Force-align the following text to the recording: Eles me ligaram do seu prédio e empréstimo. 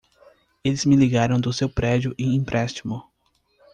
Eles 0.63 0.83
me 0.83 0.95
ligaram 0.95 1.39
do 1.39 1.53
seu 1.53 1.69
prédio 1.69 2.15
e 2.17 2.25
empréstimo. 2.35 3.03